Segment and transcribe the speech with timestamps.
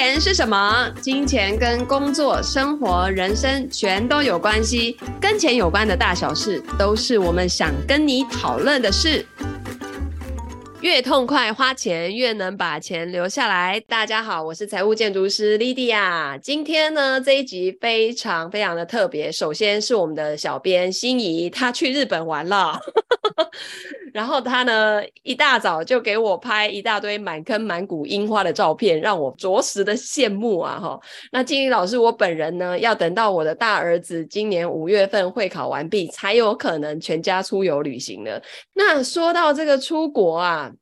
[0.00, 0.88] 钱是什么？
[1.00, 9.26] 金钱跟工作、生活、人生全都有关系，跟钱有关的大小事，都是我们想跟你讨论的事。
[10.80, 13.82] 越痛快花钱，越能把钱留下来。
[13.88, 16.38] 大家好，我是财务建筑师 Lydia。
[16.38, 19.32] 今天呢，这一集非常非常的特别。
[19.32, 22.78] 首先是我们的小编心怡，她去日本玩了。
[24.18, 30.76] 然后他呢，一大早就给我拍一大堆满坑满谷樱花的照片，让我着实的羡慕啊！
[30.76, 31.00] 哈，
[31.30, 38.42] 那金怡老师，我本人呢，要等到我的大儿子今年五月份会考完毕，才有可能全家出游旅行了。
[38.74, 40.72] 那说到这个出国啊。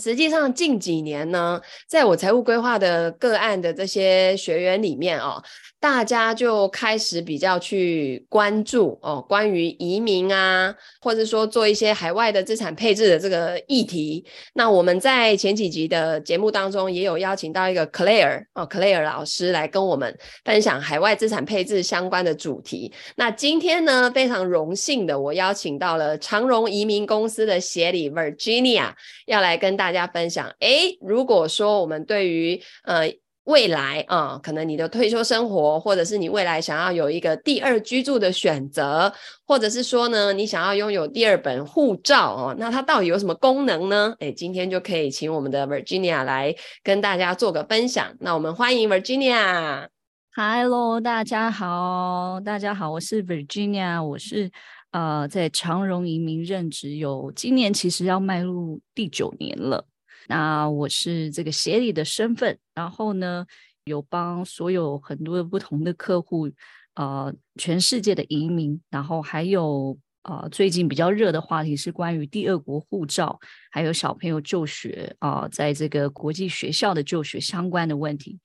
[0.00, 5.42] 实际上近几年呢，在我财务规划的个案的这些学员里面哦，
[5.78, 14.24] 大家就开始比较去关注哦，关于移民啊，或者说做一些海外的资产配置的这个议题。
[14.54, 22.90] 那我们在前几集的节目当中也有邀请到一个 Claire 哦，Claire 老师来跟我们分享海外资产配置相关的主题。
[23.16, 28.90] 那今天呢，非常荣幸的，我邀请到了长荣移民公司的协理 Virginia
[29.26, 33.12] 要来跟大家分享，诶，如果说我们对于呃
[33.46, 39.12] 未来啊、可能你的退休生活，或者是你未来想要有一个第二居住的选择，
[39.44, 44.14] 或者是说呢，你想要拥有第二本护照哦，那它到底有什么功能呢？
[44.20, 48.06] 诶，今天就可以请我们的 Virginia 来跟大家做个分享。
[48.20, 49.88] 那我们欢迎 Virginia。
[50.36, 54.52] Hello，大家好，大家好，我是 Virginia，我是。
[54.92, 59.86] 呃，在长荣移民任职有今年其实要迈入第九年了。
[60.28, 63.44] 那我是这个协理的身份，然后呢，
[63.84, 66.48] 有帮所有很多不同的客户，
[66.94, 73.40] 呃，全世界的移民，然后还有呃，最近比较热的话题是关于第二国护照，
[73.70, 78.38] 还有小朋友就学啊，在这个国际学校的就学相关的问题，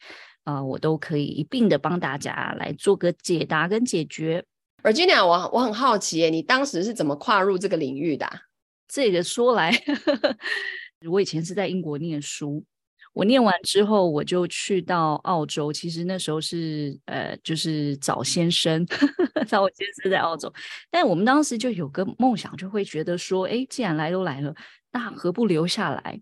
[0.46, 4.46] 啊，我都可以一并的帮大家来做个解答跟解决。
[4.88, 8.42] 尔吉娜我我很好奇耶，你当时是怎么跨入这个领域的啊？
[8.88, 10.38] 这个说来呵呵，
[11.12, 12.64] 我以前是在英国念书，
[13.12, 15.74] 我念完之后我就去到澳洲。
[15.74, 18.86] 其实那时候是呃，就是找先生，
[19.46, 20.50] 找我先生在澳洲。
[20.90, 24.56] 但我们当时就有个梦想，就会觉得说，哎，既然来都来了，
[24.94, 26.22] 那何不留下来？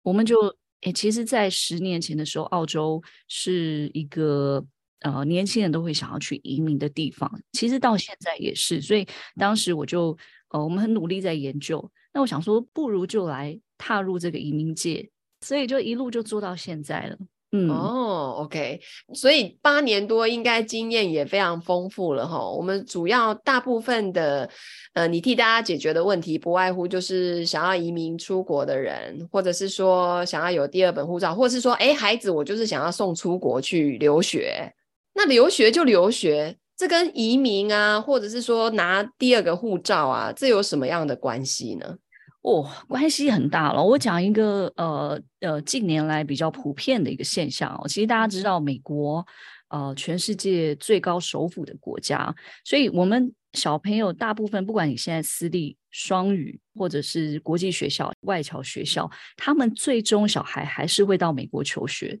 [0.00, 4.64] 我们就哎，其实，在十年前的时候，澳洲是一个。
[5.00, 8.80] 呃，年轻人都会想要去移民的地方，其实到现在也是。
[8.80, 10.16] 所以当时我就
[10.50, 11.90] 呃，我们很努力在研究。
[12.12, 15.10] 那我想说，不如就来踏入这个移民界，
[15.42, 17.16] 所以就一路就做到现在了。
[17.52, 18.80] 嗯，哦，OK，
[19.14, 22.50] 所以八年多应该经验也非常丰富了哈。
[22.50, 24.50] 我们主要大部分的
[24.94, 34.72] 呃，你替大家解决的问题，不外乎就是想要移民出国的人，或者是说想要有第二本护照，或者是说，哎，孩子我就是想要送出国去留学。
[35.16, 41.96] 那留学就留学，这跟移民啊，或者是说拿第二个护照啊，这有什么样的关系呢？
[42.42, 43.82] 哦，关系很大了。
[43.82, 47.88] 我讲一个呃呃，近年来比较普遍的一个现象哦。
[47.88, 49.26] 其实大家知道，美国
[49.68, 52.32] 呃，全世界最高首府的国家，
[52.62, 62.20] 所以我们小朋友大部分，不管你现在私立、双语或者是国际学校、外侨学校，他们最终小孩还是会到美国求学。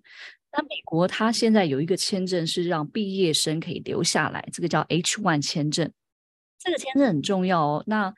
[0.56, 5.92] 那美国它现在有一个签证是让毕业生可以留下来，这个叫 H-1 签证。
[6.58, 7.84] 这个签证很重要哦。
[7.86, 8.12] 那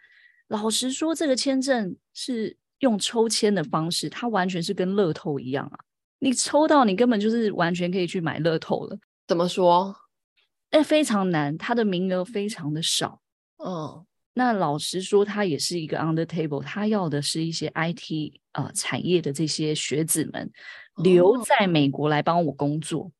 [0.46, 5.80] 老实说，这个签证是用抽签的方式，它完全是跟乐透一样啊。
[6.20, 8.96] 你抽到，你根本就是完全可以去买乐透了。
[9.26, 9.94] 怎么说？
[10.70, 13.20] 哎，非常难，它的名额非常的少。
[13.56, 14.04] 嗯。
[14.34, 20.48] 那老实说，它也是一个 under table，它要的是一些 IT 呃产业的这些学子们
[21.02, 23.00] 留在美国来帮我工作。
[23.02, 23.12] Oh.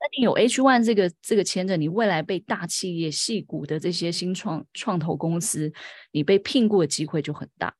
[0.00, 5.72] 那你有 H one 这个这个签证，你未来被大企业、细股的这些新创创投公司，
[6.12, 7.74] 你被聘雇的机会就很大。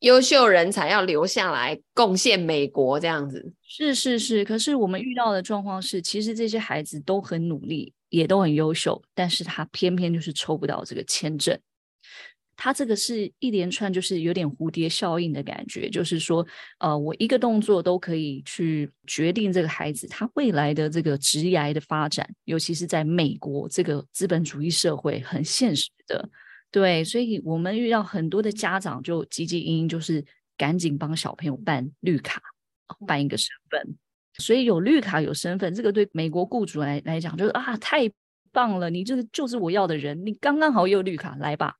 [0.00, 3.54] 优秀人才要留下来贡献美国，这样子。
[3.62, 11.58] 是是是，可是我们遇到的状况是，其实这些孩子都很努力，也都很优秀，但是他偏偏就是抽不到这个签证。
[12.56, 16.44] 它这个是一连串，就是有点蝴蝶效应的感觉，就是说，
[16.78, 26.28] 呃，我一个动作都可以去决定这个孩子他未来的这个职业的发展，尤其是在美国这个资本主义社会很现实的，
[26.70, 30.24] 对，所以我们遇到很多的家长就积极因，就是
[30.56, 32.40] 赶紧帮小朋友办绿卡，
[33.06, 33.96] 办一个身份，
[34.38, 38.10] 所以有绿卡有身份，这个对美国雇主来来讲就是啊，太
[38.50, 41.74] 棒了，你这个就是我要的人，你刚刚好有绿卡，来吧。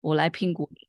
[0.00, 0.88] 我来评估你，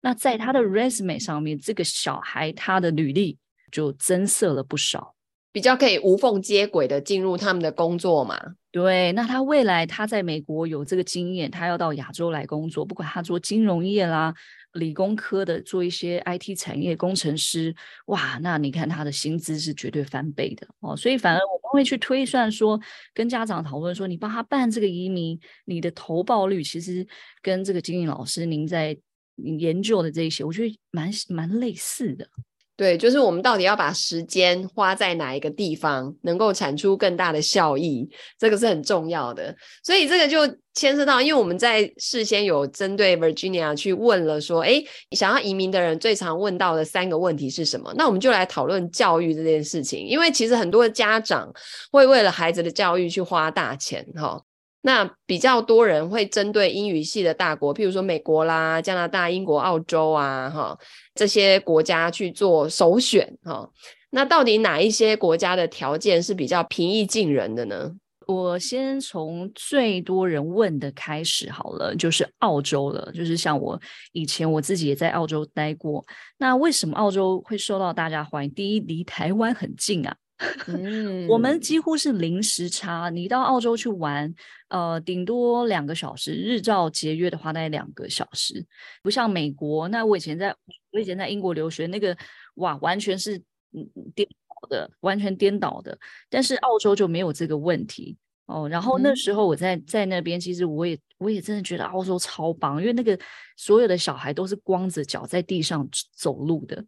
[0.00, 3.38] 那在他的 resume 上面，这个小孩他的履历
[3.72, 5.14] 就增色了不少。
[5.54, 8.36] 比较可以无缝接轨的进入他们的工作嘛。
[8.72, 14.34] 对，那他未来他在美国有这个经验，他要到亚洲来工作，不管他做金融业啦。
[14.72, 17.72] 理工科的做一些 IT 产业工程师，
[18.06, 22.80] 哇，那你看他的薪资是绝对翻倍的哦，所以反而我们会去推算说，
[23.14, 27.06] 跟家长讨论说，你帮他办这个移民，你的投报率其实
[27.40, 28.98] 跟这个金玲老师您在
[29.36, 32.28] 研究的这些，我觉得蛮蛮类似的。
[32.76, 39.54] 对，就是我们到底要把时间花在哪一个地方，能够产出更大的效益，这个是很重要的。
[39.84, 40.40] 所以这个就
[40.74, 47.94] 牵涉到，因为我们在事先有针对 Virginia 去问了，说，诶，想要移民的人最常问到的三个问题是什么？
[47.96, 51.48] 那我们就来讨论教育这件事情，因为其实很多的家长
[51.92, 54.42] 会为了孩子的教育去花大钱，哈。
[54.86, 60.78] 那比较多人会针对英语系的大国，譬如说美国啦、加拿大、英国、澳洲啊，哈
[61.14, 63.66] 这些国家去做首选，哈。
[64.10, 67.90] 那到底哪一些国家的条件是比较平易近人的呢？
[68.26, 73.10] 我先从最多人问的开始好了，就是澳洲了。
[73.14, 73.80] 就是像我
[74.12, 76.04] 以前我自己也在澳洲待过，
[76.36, 78.50] 那为什么澳洲会受到大家欢迎？
[78.52, 80.14] 第一，离台湾很近啊。
[80.66, 83.08] 嗯，我们几乎是零时差。
[83.08, 84.34] 你到澳洲去玩，
[84.68, 88.66] 呃，顶多两个小时，日照节约的话，大概两个小时。
[89.00, 90.54] 不像美国，那我以前在
[90.90, 92.16] 我以前在英国留学，那个
[92.56, 93.38] 哇，完全是
[93.72, 95.96] 嗯颠倒的，完全颠倒的。
[96.28, 98.16] 但是澳洲就没有这个问题
[98.46, 98.68] 哦。
[98.68, 103.16] 然后那时候我在在那边，其实我也我也真的觉得澳洲超棒，因为那个
[103.56, 106.84] 所有的小孩都是光着脚在地上走路的，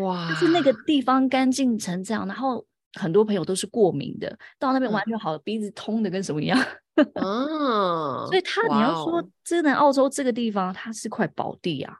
[0.00, 2.64] 哇，就是那个地方干净成这样，然后。
[2.94, 6.58] 很多朋友都是过敏的，到那边完全好，嗯、鼻子通的跟什么一样。
[7.16, 11.94] 哦，所以他你要说真的，澳洲这个地方它是块宝地啊，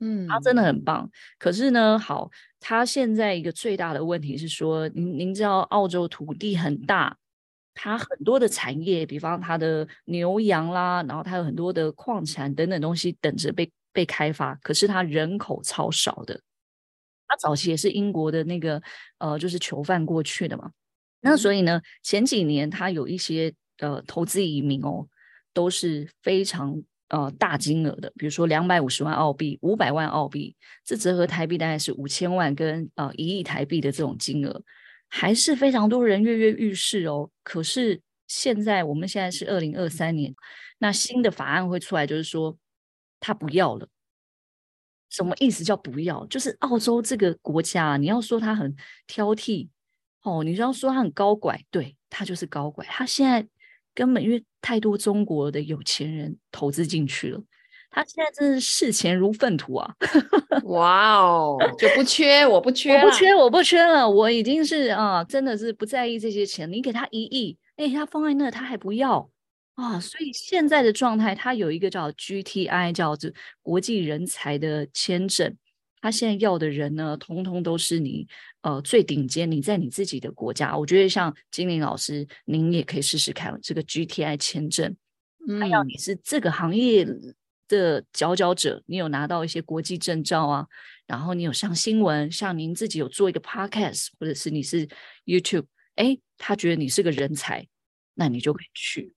[0.00, 1.10] 嗯，它真的很棒。
[1.38, 7.14] 可是呢，好，它现在一个最大的问题是说，您您知道澳洲土地很大，
[7.74, 16.40] 它很多的产业，比方它的牛羊啦，然后它有很多的矿产等等东西等着被被开发，可是它人口超少的。
[17.38, 18.82] 他早期也是英国的那个
[19.18, 20.70] 呃，就是囚犯过去的嘛。
[21.20, 25.06] 那所以呢，前几年他有一些呃投资移民哦，
[25.52, 30.54] 都是非常呃大金额的，比如说两百五十万澳币、五百万澳币，
[30.84, 34.62] 这折合台币大概是五千万跟呃一亿台币的这种金额，
[35.08, 37.30] 还是非常多人跃跃欲试哦。
[37.42, 40.32] 可是现在我们现在是二零二三年，
[40.78, 42.56] 那新的法案会出来，就是说
[43.18, 43.88] 他不要了。
[45.10, 46.24] 什么意思叫不要？
[46.26, 48.74] 就是澳洲这个国家，你要说他很
[49.06, 49.68] 挑剔
[50.22, 52.84] 哦，你要说他很高拐，对，他就是高拐。
[52.86, 53.46] 他现在
[53.94, 57.40] 根本因为太多中国的有钱人投资进去了，
[57.90, 59.94] 他现在真是视钱如粪土啊！
[60.64, 66.70] 哇哦，就不缺，我不缺，我不缺，我不缺了，我已经是啊，真的是不在意这些钱。
[66.70, 69.30] 你给他一亿，哎，他放在那，他还不要。
[69.78, 73.30] 啊、哦，所以现在的状态，它有一个叫 GTI，叫做
[73.62, 75.56] 国际人才的签证。
[76.00, 78.26] 他现在要的人呢，通通都是你
[78.62, 80.76] 呃最顶尖，你在你自己的国家。
[80.76, 84.96] 我觉得像金玲老师，您也可以试试看这个 GTI 签证。
[85.48, 87.06] 嗯，还要你是这个行业
[87.68, 90.66] 的佼佼者，你有拿到一些国际证照啊，
[91.06, 94.88] 然后你有上新闻，像您自己有做一个 Podcast，或者是你是
[95.24, 97.68] YouTube，哎，他觉得你是个人才，
[98.14, 99.12] 那你就可以去。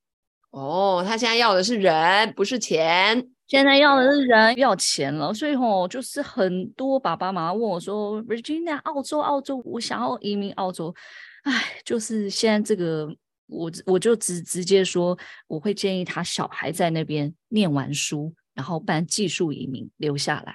[0.51, 3.27] 哦，他现在要的是人，不是钱。
[3.47, 5.33] 现在要的是人，要钱了。
[5.33, 10.93] 所以吼、哦，就是很多爸爸妈妈问我说：“Virginia，澳洲，澳洲，我想要移民澳洲。”
[11.43, 13.07] 哎，就是现在这个，
[13.47, 15.17] 我我就直直接说，
[15.47, 20.53] 我会建议他小孩在那边念完书，然后办技术移民留下来。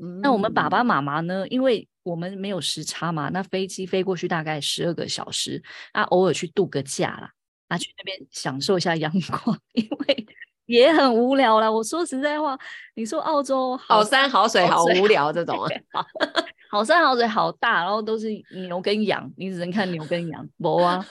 [0.00, 1.46] 嗯、那我们爸爸妈妈呢？
[1.48, 5.62] 因为我们没有时差嘛，那飞机飞过去大概十二个小时，
[5.92, 7.30] 啊，偶尔去度个假啦。
[7.72, 9.10] 啊，去那边享受一下阳
[9.42, 10.26] 光， 因为
[10.66, 11.70] 也很无聊啦。
[11.70, 12.58] 我说实在话，
[12.94, 15.58] 你说澳洲好，好山好水好无聊这种
[15.92, 16.04] 啊，
[16.70, 18.28] 好山好水好大，然后都是
[18.68, 21.02] 牛跟羊，你只能看牛跟羊，不啊。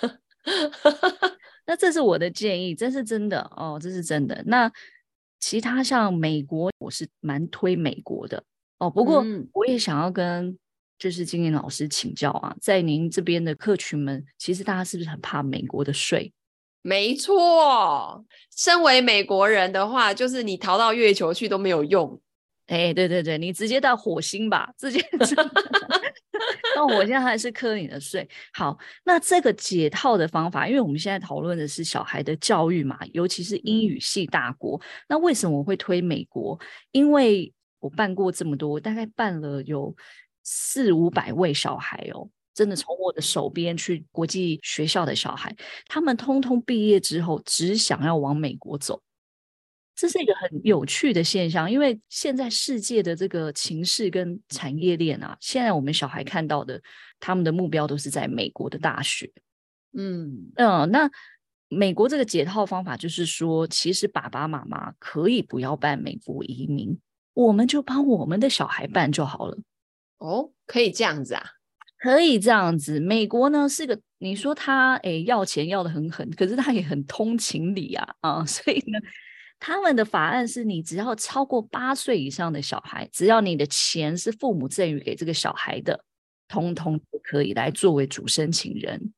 [1.65, 4.43] 那这是我的建议，这是真的哦，这是真的。
[4.45, 4.71] 那
[5.39, 8.43] 其他像美国，我是蛮推美国的
[8.77, 8.87] 哦。
[8.87, 10.57] 不过我也想要跟
[10.97, 16.31] 就是金英老师请教啊，在您这边的客群们，其实大家是不是很怕美国的税？
[16.83, 22.19] 没错，身为美国人的话，就是你逃到月球去都没有用。
[22.67, 24.99] 哎，对对对，你直接到火星吧，直接
[26.75, 28.27] 到火星还是磕你的税。
[28.53, 34.81] 好，那这个解套的方法，因为我们现在讨论的是小孩的教育嘛，尤其是英语系大国。
[35.07, 36.57] 那为什么我会推美国？
[36.91, 39.93] 因为我办过这么多，大概办了有
[40.43, 42.29] 四五百位小孩哦。
[42.53, 45.55] 真的从我的手边去国际学校的小孩，
[45.87, 49.01] 他们通通毕业之后只想要往美国走。
[49.93, 56.81] 这是一个很有趣的现象，因为现在世界的这个情势跟产业链啊，现在我们小孩看到的，
[57.19, 59.31] 他们的目标都是在美国的大学。
[59.93, 61.09] 嗯嗯，那
[61.67, 66.97] 美国这个解套方法就是说，其实爸爸妈妈可以不要办美国移民，
[67.33, 69.57] 我们就帮我们的小孩办就好了。
[70.17, 71.43] 哦，可以这样子啊？
[72.01, 72.99] 可以这样子。
[72.99, 78.99] 美国呢是个，你说他诶要钱要得很狠，可是他也很通情理啊啊， 所以呢。
[79.63, 86.03] 他们的法案是你只要超过八岁以上的小孩，只要你的钱是父母赠予给这个小孩的，
[86.47, 89.13] 通通都可以来作为主申请人。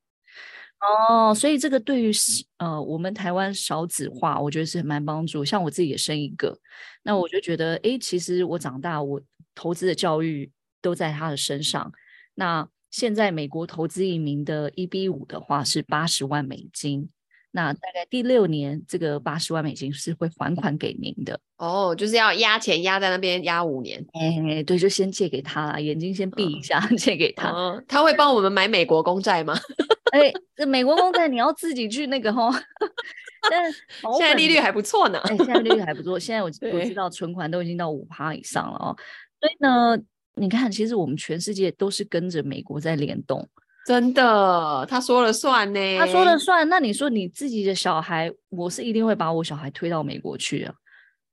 [0.82, 2.12] 哦，所以这个对于
[2.58, 5.46] 呃我们台湾少子化，我觉得是蛮帮助。
[5.46, 6.60] 像我自己也生一个，
[7.04, 9.22] 那我就觉得，哎，其实我长大，我
[9.56, 11.90] 投资的教育都在他的身上。
[12.36, 17.10] 那现在美国投资移民的 EB 五的话是八十万美金。
[17.50, 24.06] 那大概第六年，这个八十万美金是会还款给您的哦，就是要压钱压在那边压五年。
[24.14, 27.50] 哎，对，就先借给他啦，眼睛先闭一下，哦、 借给他。
[27.50, 29.58] 哦，他会帮我们买美国公债吗？
[30.14, 32.54] 哎，这美国公债你要自己去那个哦。
[33.50, 33.72] 但
[34.18, 35.18] 现在利率还不错呢。
[35.22, 36.20] 哎，现在利率还不错。
[36.20, 38.96] 现在我我知道存款都已经到五趴以上了哦。
[39.40, 39.98] 所以呢，
[40.36, 43.48] 你看，其实我们全世界都是跟着美国在联动。
[43.86, 45.98] 真的，他说了算呢。
[46.00, 50.74] 他说了算，那你说你自己的小孩，我是一定会把我小孩推到美国去啊。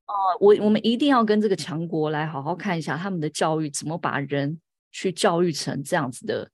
[0.07, 6.51] 哦、呃，我我们一定要跟这个强国来好好看一下他们的教育怎么把人去教育成这样子的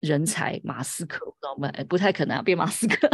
[0.00, 0.60] 人才。
[0.62, 1.72] 马斯克，知道吗？
[1.88, 3.08] 不太可能、啊、变马斯克，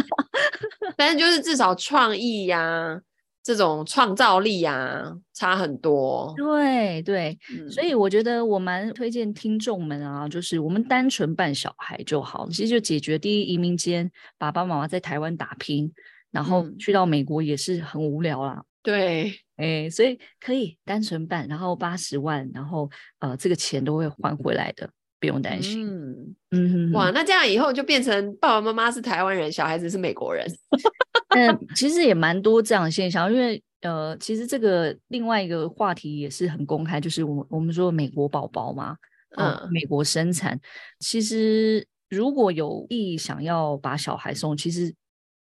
[0.97, 3.01] 但是就是至少创意呀、啊。
[3.45, 6.33] 这种创造力啊，差很多。
[6.37, 15.93] 对对、嗯，所以我觉得我蛮推荐听众们啊，就是我们单纯办小孩就好，其实就解决第一移民间爸爸妈妈在台湾打拼，
[16.31, 18.65] 然后去到美国也是很无聊啦。
[18.83, 24.91] 对，哎，所以可以单纯办，然后八十万，然后呃，这个钱都会还回来的，
[25.25, 25.87] 不用担心。
[25.87, 30.47] 嗯嗯，哇，那这样以后就变成爸爸妈妈是台湾人，小孩子是美国人。
[31.35, 38.97] 嗯，其实也蛮多这样的现象，因为呃，其实这个另外一个话题也是很公开，就是我我们说美国宝宝嘛，
[39.37, 40.61] 嗯，嗯，美国生产，
[41.01, 44.95] 其实如果有意想要把小孩送，其实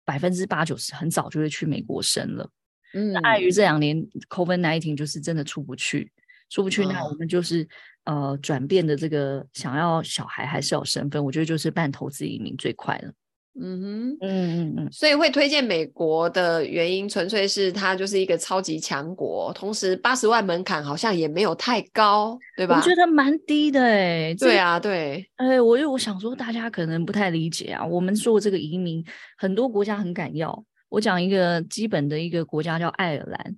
[0.04, 2.50] 百分之八九十很早就会去美国生了。
[2.96, 6.12] 嗯，那碍于这两年 COVID-19 就是真的出不去，
[6.50, 7.68] 出不去，那我们就是、嗯、
[8.06, 13.12] 呃转变的这个想要小孩还是要身份，我觉得就是办投资移民最快了。
[13.56, 22.78] 嗯哼，嗯嗯嗯，所以会推荐美国的原因，纯粹是它就是一个超级强国，同时八十万门槛好像也没有太高，对吧？
[22.78, 24.34] 我觉得蛮低的哎。
[24.34, 27.86] 对啊，对，哎，我就我想说，大家可能不太理解啊。
[27.86, 29.06] 我们做这个移民，
[29.38, 30.66] 很多国家很敢要。
[30.90, 33.56] 我讲一个基本的一个国家叫爱尔兰，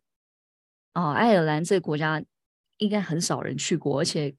[0.92, 2.22] 啊，爱尔兰这个国家
[2.78, 4.36] 应该很少人去过，而且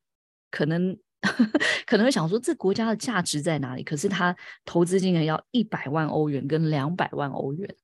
[0.50, 0.96] 可能。
[1.86, 3.82] 可能会想说，这国家的价值在哪里？
[3.82, 7.74] 可是他投资金额要一百万欧元跟两百万欧元，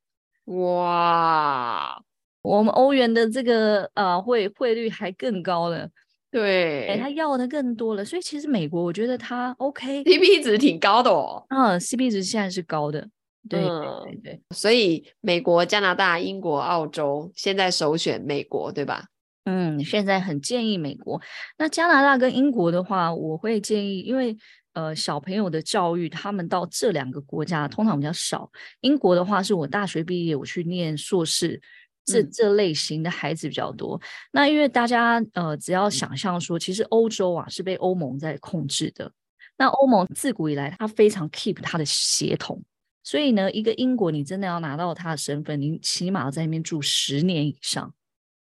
[0.44, 2.00] 哇！
[2.42, 5.88] 我们欧元的这个呃汇汇率还更高了，
[6.30, 8.04] 对，哎，他要的更多了。
[8.04, 11.44] 所以其实美国，我觉得他 OK，CP 值挺高的哦。
[11.48, 13.08] 嗯，CP 值现在是高的，
[13.48, 14.42] 对、对对。
[14.50, 19.06] 所以美国、加拿大、英国、澳洲现在首选美国，对吧？
[19.44, 21.20] 嗯，现在很建议美国。
[21.58, 24.36] 那加拿大跟英国的话，我会建议，因为
[24.74, 28.50] 呃小朋友的教育，他们到这两个国家通常比较少。
[28.82, 31.60] 英国的话，是我大学毕业我去念硕士，
[32.04, 33.96] 这这类型的孩子比较多。
[33.96, 39.10] 嗯、那因为大家呃只要想象说，其实欧洲啊是被欧盟在控制的。
[39.56, 42.62] 那欧盟自古以来，它非常 keep 它的协同，
[43.02, 47.92] 所以呢，一个英国你真的要拿到他的身份，你起码在那边住十年以上。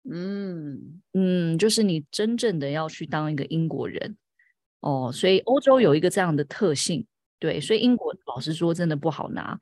[0.09, 4.17] 嗯嗯，就是你真正的要去当一个英国人
[4.81, 7.05] 哦，所以欧洲有一个这样的特性，
[7.39, 9.59] 对，所以英国老实说真的不好拿。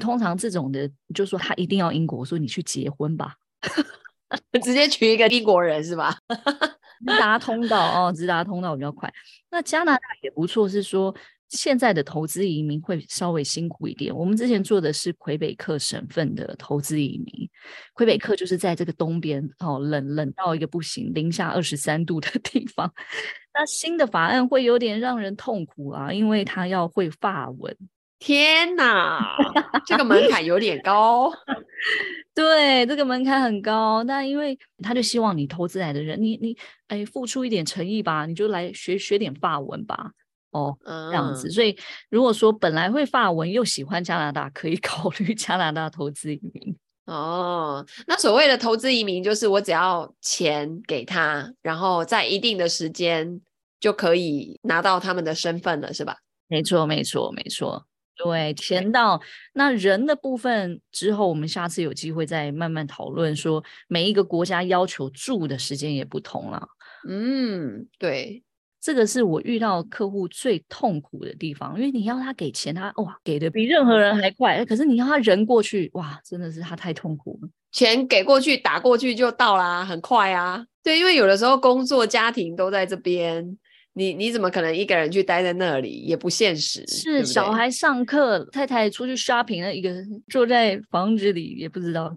[0.00, 3.34] 通常这种的，就说他一定要英国，说你去结婚吧，
[4.62, 6.18] 直接娶一个英国人是吧？
[7.06, 9.12] 直达通道哦，直达通道比较快。
[9.50, 11.14] 那加拿大也不错，是说。
[11.48, 14.14] 现在的投资移民会稍微辛苦一点。
[14.14, 17.48] 我们之前做的是魁北克省份的投资移民，
[17.94, 22.92] 魁北克就是在这个东边哦，冷冷到一个不行，零下二十三度的地方。
[23.54, 27.76] 那新的法案会有点让人痛苦啊，因为他要会法文。
[28.18, 29.36] 天哪，
[29.86, 31.30] 这个门槛有点高。
[32.34, 34.02] 对，这个门槛很高。
[34.02, 36.56] 但因为他就希望你投资来的人，你你
[36.88, 40.12] 哎付出一点诚意吧，你就来学学点法文吧。
[40.50, 41.50] 哦，这样子。
[41.50, 41.76] 所以
[42.08, 46.76] 如果说本来会法文又喜欢加拿大，可以 考虑加拿大投资移民。
[47.06, 53.40] 哦，那所谓的投资移民就是我只要钱给他，然后在一定的时间
[53.78, 56.16] 就可以拿到他们的身份了，是吧？
[56.48, 57.86] 没错，没错，没错。
[58.16, 59.20] 对，钱到
[59.52, 63.36] 那人的部分之后，我们下次有机会再慢慢讨论。
[63.36, 66.66] 说每一个国家要求住的时间也不同了。
[67.08, 68.42] 嗯，对，
[68.86, 77.48] 这个是我遇到客户最痛苦的地方，因为你要他给钱，他哇给的比任何人还快，可是你要他人过去，哇，真的是他太痛苦了。
[77.72, 80.64] 钱给过去，打过去就到啦，很快啊。
[80.84, 83.58] 对，因为有的时候工作、家庭都在这边。
[83.94, 85.90] 你你怎么可能一个人去待在那里？
[86.06, 86.86] 也不现实。
[86.86, 92.16] 是对对小孩上课，太太出去 shopping，那一个人坐在房子里也不知道。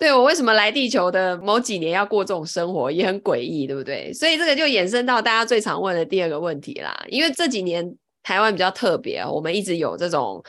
[0.00, 4.12] 对，我为什么来地球的某几年要过这种生活，也很诡异，对不对？
[4.12, 7.04] 所以这个就衍生到大家最常问的第二个问题啦。
[7.08, 10.42] 因为这几年台湾比较特别，我们一直有这种。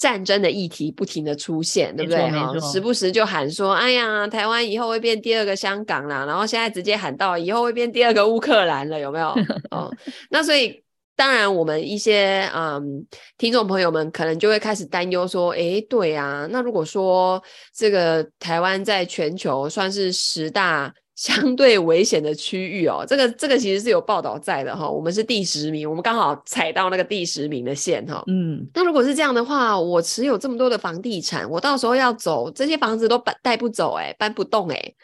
[0.00, 2.30] 战争的议题不停的出现，对不对？
[2.30, 9.34] 哈，时不时就喊说：“哎呀，台湾以后会变第二个香港啦。”然后现在直接喊到以后会变第二个乌克兰了，有没有？
[9.74, 9.92] 哦，
[10.30, 10.80] 那所以
[11.18, 13.04] 当然我们一些嗯
[13.36, 17.42] 听众朋友们可能就会开始担忧说：“哎，对啊，那如果说
[17.74, 20.94] 这个台湾在全球算是十大。
[21.18, 28.24] ”相对危险的区域哦，这个这个其实是有报道在的哈、哦，我们是第十名，我们刚好踩到那个第十名的线哈、哦。
[28.28, 34.94] 嗯，那如果是这样的话，我持有这么多的房地产，我到时候要走，这些房子都搬带不走哎，搬不动哎。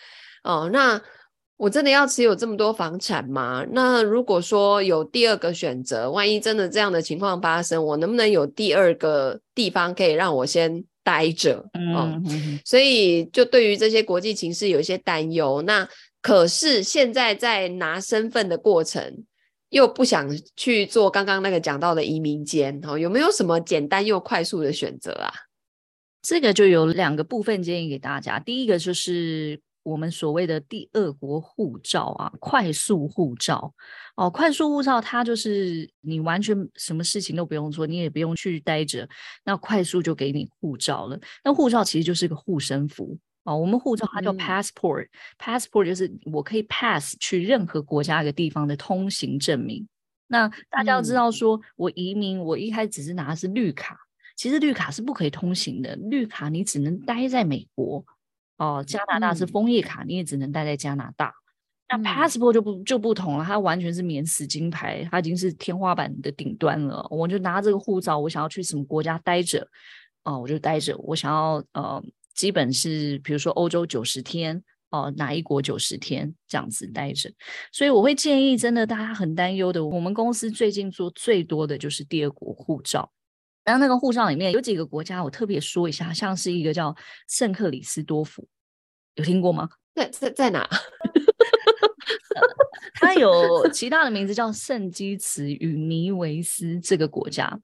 [0.45, 1.03] 哦，那
[1.57, 3.65] 我真的要持有这么多房产吗？
[3.71, 11.65] 那如果说有第二个选择，万一真的这样的情况发生，我能不能有第二个地方可以让我先待着？
[11.75, 15.63] 嗯，嗯，所以就对于这些国际情势有一些担忧。
[15.63, 15.89] 那
[16.21, 19.25] 可是现在在拿身份的过程，
[19.69, 25.33] 又不想去做刚刚那个讲到的移民间哦，有没有什么简单又快速的选择啊？
[26.21, 28.39] 这个就有两个部分建议给大家。
[28.39, 33.73] 第一个就是我们所谓的第二国护照啊，快速护照
[34.17, 39.09] 哦，快速护照它就是你完全什么事情都不用做，你也不用去待着，
[39.45, 41.21] 那快速就给你护照了。
[41.45, 43.17] 那护照其实就是个护身符。
[43.45, 49.87] 哦，我们护照它叫 passport，passport、嗯、就是我可以 pass 去任何国家一个地方的通行证明。
[50.29, 53.99] 那大家要知道说，说、嗯、我移民，我一开始只是拿的是绿卡，
[54.35, 58.03] 其实绿卡是不可以通行的，绿卡你只能待在美国。
[58.57, 61.33] 哦，加拿大是枫叶卡，你也只能待在加拿大。
[61.89, 67.07] 嗯、那 passport 就不就不同了，它完全是免死金牌，它已经是天花板的顶端了。
[67.11, 69.67] 我就拿这个护照，我想要去什么国家待着，
[70.25, 70.97] 哦，我就待着。
[70.99, 72.03] 我想要呃。
[72.35, 77.31] 基本是，比如说欧洲九十天哦，哪一国九十天这样子待着，
[77.71, 83.09] 所以我会建议，真的大家很担忧的，我们公司最近做最多的就是第二国护照。
[83.65, 86.95] 然后那个护照里面有几个国家，我特别说一下，像是一个叫
[87.29, 88.47] 圣克里斯多夫，
[89.15, 89.69] 有听过吗？
[89.95, 90.69] 在在在哪？
[92.95, 97.59] 它有 其他的名字叫圣基茨与尼维斯这个国家。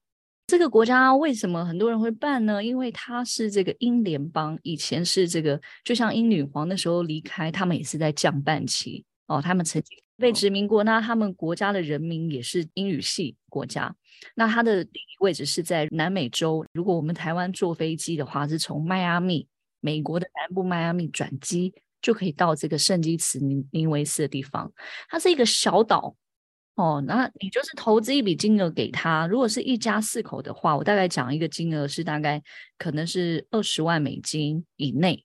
[0.46, 2.64] 这个国家为什么很多人会办呢？
[2.64, 9.40] 因为它是这个英联邦，以前是这个，就像英女皇那时候离开，他们也是在降半旗哦。
[9.40, 13.92] 他们曾经被殖民过，那他们国家的人民也是英语系国家。
[14.34, 16.64] 那它的地理位置是在南美洲。
[16.72, 19.48] 如果我们台湾坐飞机的话，是从迈阿密，
[19.80, 24.70] 美国的南部迈阿密转机，就可以到这个圣基茨尼尼维斯的地方。
[25.08, 26.14] 它是一个小岛。
[26.76, 29.26] 哦，那你就是投资一笔金额给他。
[29.26, 32.42] 如果是一家四口的话，我大概讲一个金额是大概
[32.78, 35.22] 可能是二十万美金以内，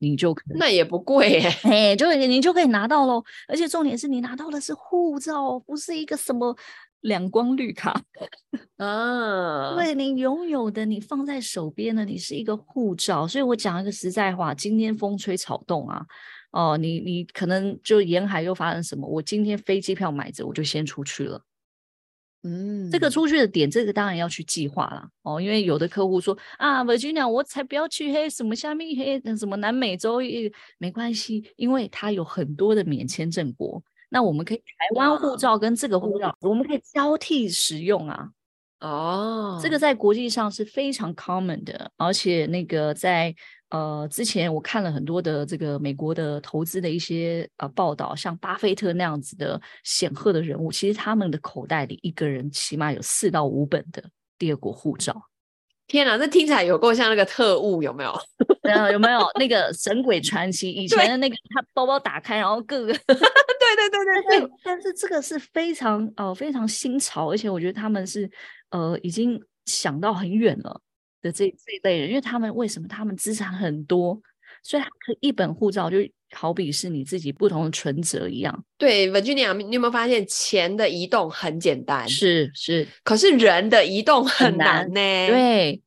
[0.00, 3.22] 你就可那也不贵耶，哎， 就你就可以拿到喽。
[3.46, 6.56] 而且重点是你拿到的是护照，不是一个什么
[7.02, 7.92] 两光绿卡
[8.78, 9.74] 啊。
[9.76, 13.28] 对，你拥有的，你放在手边的，你是一个护照。
[13.28, 16.04] 所以我讲一个实在话，今天风吹草动啊。
[16.52, 19.06] 哦，你你可能就沿海又发生什么？
[19.06, 21.40] 我今天飞机票买着，我就先出去了。
[22.42, 25.06] 嗯，这个出去的点，这个当然要去计划了。
[25.22, 30.20] 哦，因为有的客户说啊，Virginia，我才不要去黑什么虾米黑什么南美洲，
[30.78, 33.82] 没关系，因为它有很多的免签证国。
[34.08, 38.28] 那我们可以台湾护照跟这个护照，我们可以交替使用啊。
[38.80, 43.34] 哦，这个在国际上是非常 common 的，而且那个在。
[43.70, 54.02] 呃，之前我看了很多的这个美国的投资的一些呃报道，像巴菲特那样子的显赫的人物，其实他们的口袋里一个人起码有四到五本的
[54.38, 55.22] 第二国护照。
[55.86, 58.12] 天哪，这听起来有够像那个特务，有没有？
[58.92, 64.50] 有没有那个《神鬼传奇》以前的那个，他包包打开，然后各个 对对对对对。
[64.62, 68.30] 但是这个是非常呃非常新潮，而且我觉得他们是
[68.70, 70.80] 呃已经想到很远了
[71.20, 74.20] 的这这一类人，因为他们为什么他们资产很多，
[74.62, 75.98] 所以他可以一本护照就
[76.32, 78.64] 好比是你自己不同的存折一样。
[78.78, 82.08] 对，Virginia，你有没有发现钱的移动很简单？
[82.08, 85.00] 是是，可是人的移动很难呢？
[85.00, 85.82] 难对。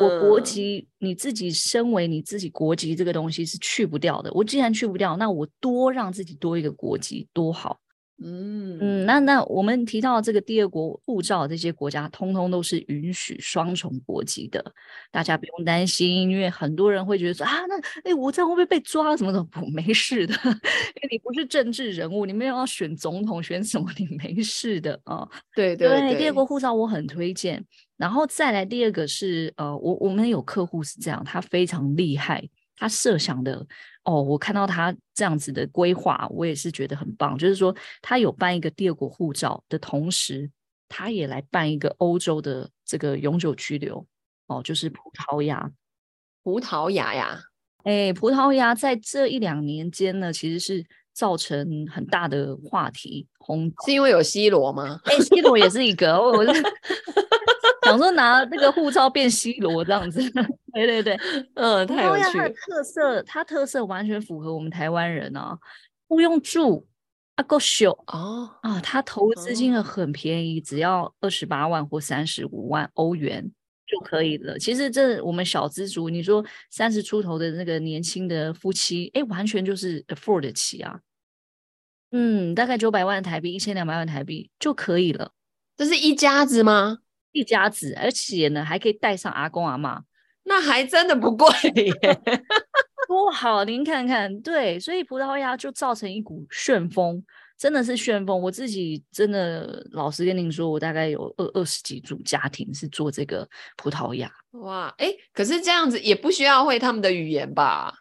[0.00, 4.32] 我国籍，你自己身为你自己国籍这个东西是去不掉的。
[4.32, 7.80] 我既然去不掉，那我多让自己多一个国籍多好。
[8.22, 14.64] 嗯嗯，那那我们提到这个第二国护照，这些国家通通都是允许双重国籍的，
[15.10, 19.16] 大家不用担心，因为很多人会觉得说啊，那哎，我这样会不会被抓？
[19.16, 19.42] 什么的？
[19.44, 25.28] 不，没事的， 因为你不是政治人物，你没有要选总统选什么， 你没事的啊。
[25.54, 27.64] 对对，对，第二国护照我很推荐。
[27.96, 33.66] 然后再来第二个是呃，我我们有客户是这样，他非常厉害，他设想的
[34.04, 37.38] 哦，我看到他这样子的规划，我也是觉得很棒。
[37.38, 40.50] 就是说，他有办一个第二国护照的同时，
[40.88, 44.06] 他也来办一个欧洲的这个永久居留
[44.46, 45.70] 哦，就是葡萄牙，
[46.42, 47.40] 葡萄牙呀，
[47.84, 55.00] 哎，葡萄牙在这一两年间呢，其实是造成很大的话题，红是因为有 C 罗吗？
[55.04, 56.62] 哎，C 罗也是一个，我是。
[57.94, 60.20] 想说拿那个护照变 C 罗这样子，
[60.72, 61.18] 对 对对，
[61.54, 62.44] 嗯，太有趣了。
[62.44, 65.58] 它的特色，它特色完全符合我们台湾人啊，
[66.08, 66.86] 不用住，
[67.36, 73.50] 啊够秀哦啊，他投资金额很便宜，只要二十八万或三十五万欧元
[73.86, 74.58] 就可以了。
[74.58, 81.00] 其实这我们小资族，你说三十出头的那个年轻的夫妻，哎，完全就是 afford 得起啊。
[82.12, 85.32] 嗯，大概九百万台币，一千两百万台币就可以了。
[85.76, 86.98] 这是一家子吗？
[87.34, 90.00] 一家子，而且呢，还可以带上阿公阿妈，
[90.44, 91.92] 那还真的不贵耶，
[93.08, 93.64] 多好！
[93.64, 97.22] 您看看，对，所以葡萄牙就造成一股旋风，
[97.58, 98.40] 真的是旋风。
[98.40, 104.30] 我自己真的老实跟您说，我大概有二二十几组家庭是做这个葡萄牙。
[104.52, 107.92] 哇，哎，可是这样子也不需要会他们的语言吧？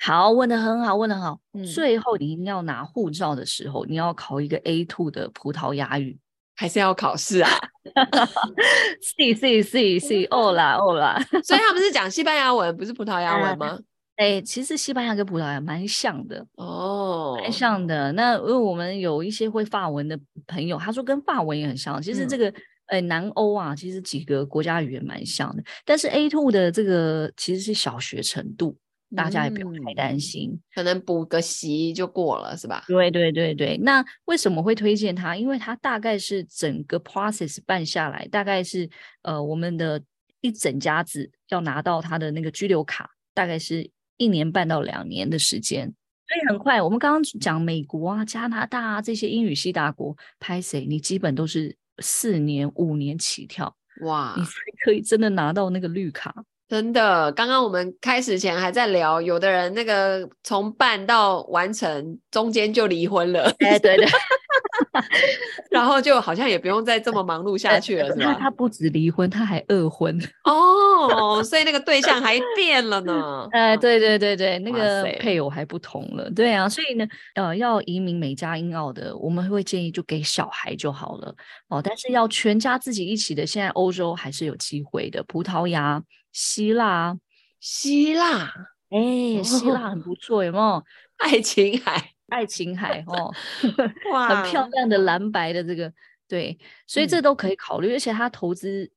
[0.00, 1.40] 好，问的很好，问的很好。
[1.52, 6.18] 嗯，最后你一定要拿护照的时候，你要考一个 A two 的葡萄牙语。
[6.54, 7.50] 还是要考试啊？
[9.02, 13.78] 是是是是，哦啦哦啦， 所以他们是讲西班牙文，不是葡萄牙文吗？
[14.16, 18.12] 哎、欸，其实西班牙跟葡萄牙蛮像的哦，蛮像的。
[18.12, 22.00] 那因为我们有一些会法文的朋友，他说跟法文也很像。
[22.00, 22.52] 其实这个，
[22.86, 25.62] 哎、南欧啊，其实几个国家语言蛮像的。
[25.84, 28.76] 但是 A two 的这个其实是小学程度。
[29.14, 32.84] 大家也不用太担心，嗯、可能补个习就过了，是吧？
[32.86, 33.76] 对对对对。
[33.78, 35.36] 那为什么会推荐它？
[35.36, 38.88] 因为它大概是整个 process 办下来，大概是
[39.22, 40.02] 呃我们的
[40.40, 45.86] 一整家子要拿到他的那个居留卡，大概是一年半到两年的时间，
[46.26, 46.80] 所以很快。
[46.80, 54.50] 我们刚刚讲美国啊、加拿大啊这些英语系大国，拍谁你基本都是四年、五年起跳，哇，你才
[54.84, 56.34] 可以真的拿到那个绿卡。
[56.72, 64.06] 真的，刚刚我们开始前还在聊，有的人那个从办到完成中间就离婚了，哎，对的
[65.70, 68.34] 然后就好像也不用再这么忙碌下去了，是吧？
[68.40, 73.46] 他不止离婚，他还二婚哦，所以那个对象还变了呢。
[73.52, 81.34] 哎，对对对对，那个配偶还不同了，对啊，所以呢，呃，要移民美加英澳的，我们会建议就给小孩就好了
[81.68, 86.02] 哦，但是要全家自己一起的，现在欧洲还是有机会的，葡萄牙。
[86.32, 87.16] 希腊，
[87.60, 88.52] 希腊，
[88.90, 90.82] 哎、欸，希腊很不错，有没有？
[91.18, 93.32] 爱琴海，爱琴海哦，
[94.12, 95.92] 哇，很漂亮的蓝白的这个，
[96.26, 98.90] 对，所以这都可以考虑，嗯、而且它投资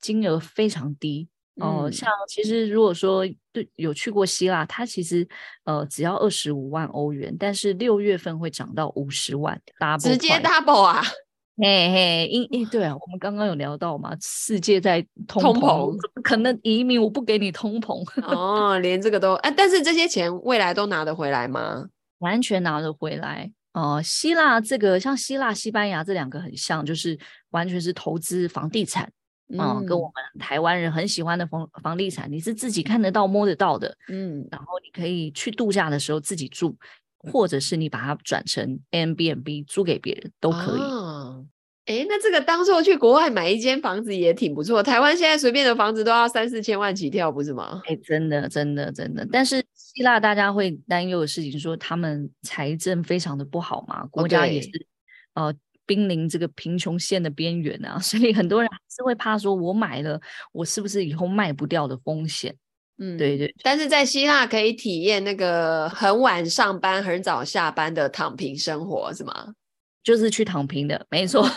[0.00, 1.92] 金额非常低哦、呃。
[1.92, 5.28] 像其实如果说对有去过希腊，它其实
[5.64, 11.02] 呃只要二十五万欧元，但是六月份会涨到五十万，double，直接 double 啊！
[11.56, 21.86] 嘿嘿，因因对啊，我们刚刚有聊到嘛，世界在通膨，通膨可能移民我不给你通膨 哦，连这个都哎、啊，但是这些钱未来都拿得回来吗？
[22.20, 24.02] 完全拿得回来哦、呃。
[24.02, 27.18] 希腊这个像希腊、西班牙这两个很像，就是
[27.50, 29.04] 完全是投资房地产
[29.58, 36.74] 啊、呃，跟我们台湾人很喜欢的房房地产，你是自己看得到、摸得到的，嗯，然后你可以去度假的时候自己住。
[37.30, 40.80] 或者是你把它转成 Airbnb 租给别人都可以。
[40.80, 40.99] 哦，
[41.90, 44.80] 哎，那这个当初去国外买一间房子也挺不错。
[44.80, 47.82] 台湾现在随便的房子都要三四千万起跳，不是吗？
[47.86, 49.26] 哎，真的，真的，真的。
[49.32, 54.70] 但是希腊大家会担忧的事情，说他们财政非常的不好嘛，国家也是.
[55.34, 55.52] 呃，
[55.84, 60.20] 濒临这个贫穷线的边缘啊， 所以很多人是会怕说我买了，
[60.52, 62.54] 我是不是以后卖不掉的风险？
[62.98, 63.52] 嗯，对对。
[63.64, 69.54] 但是在希腊可以体验那个很晚上班、很早下班的躺平生活，是吗？
[70.02, 71.46] 就是去躺平的，没错。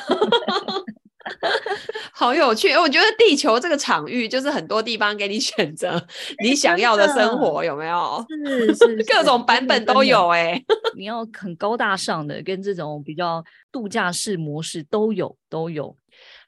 [2.15, 6.01] 好有趣，我觉得地球这个场域就是很多地方给你选择
[6.43, 8.25] 你想要的生活，欸、有没有？
[8.29, 10.65] 是是，是， 各种版本都有哎、欸。
[10.95, 15.95] 你要很高大上的，跟这种比较度假式模式都有都有。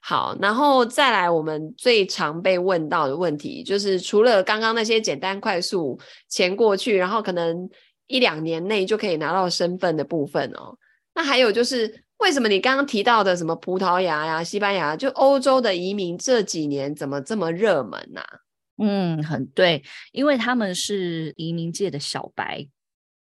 [0.00, 7.68] 好，然后再来我们最常被问到的问题，就是除了刚刚那些简单快速钱过去，然后可能
[8.06, 10.76] 一两年内就可以拿到身份的部分哦，
[11.16, 12.04] 那还有就是。
[12.20, 18.22] 为什么你刚刚提到的什么葡萄牙呀、西班牙，就欧洲的移民这几年怎么这么热门呢、
[18.78, 22.66] 嗯，很对，因为他们是移民界的小白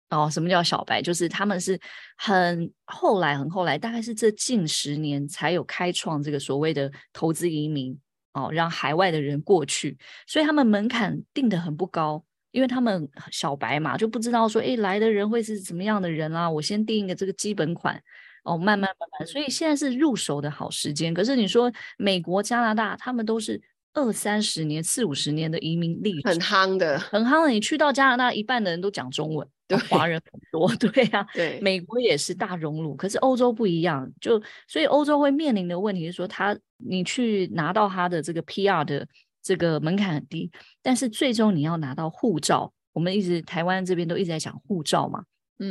[0.10, 0.28] 哦。
[0.28, 1.04] 什么叫小白？
[1.04, 1.80] 就是他们是
[2.18, 7.96] 很后来、很后来，大概是这近十年才有开创这个所谓的投资移民
[8.34, 16.50] 哦，让海外的人过去，所以他们门槛定得很不高，因为他们小白嘛，就不知道说，哎，来的人会是怎么样的人啊？
[16.50, 18.02] 我先定一个这个基本款。
[18.46, 21.14] 哦，慢慢慢慢，所以现在是入手的好时间。
[21.14, 23.62] 可是你说美国、加拿大，他们都是
[23.94, 27.50] 二三十年、四五十年的移民历史，很夯的，很夯的。
[27.50, 31.60] 你去到加拿大，一半的人都讲中文，对，华人很多， 对呀、啊，对。
[31.60, 39.06] 美国也是大熔炉，可是欧洲不一样，就所以欧洲会面临的问题是说，他你去拿到他的这个 PR 的
[39.42, 45.24] 这个门槛很低，但是最终你要拿到护照，我们一直台湾这边都一直在讲护照嘛。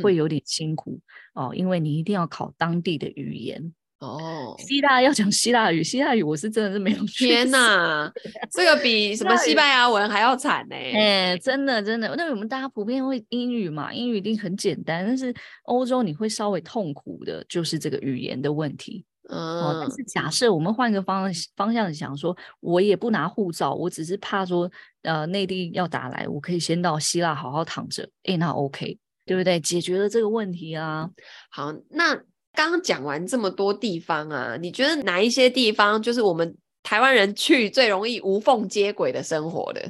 [0.03, 0.99] 会有点辛苦
[1.33, 4.55] 哦，因为你一定要考当地的语言哦。
[4.59, 7.25] 希腊要讲希腊语，希腊语我是真的是没有学。
[7.25, 8.13] 天哪，
[8.51, 10.75] 这个比什么西班牙文还要惨呢？
[10.93, 12.15] 哎，真的真的。
[12.15, 19.03] 那我们大家普遍会英语嘛，英语一定很简单，但是欧洲你会稍微痛苦的，就是这个语言的问题。
[19.29, 24.69] 嗯、哦，但是假设我们换个方方向想说，我也不拿护照，我只是怕说，
[25.03, 28.99] 呃，内地要打来，我可以先到希腊好好躺着，哎，那 OK。
[29.25, 29.59] 对不对？
[29.59, 31.07] 解决了这个问题啊。
[31.51, 32.15] 好，那
[32.53, 39.87] 刚刚讲完这么多地方啊，你觉得哪一些地方就是我们台湾人去最容易无缝接轨的生活的？